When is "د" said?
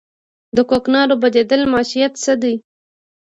0.55-0.57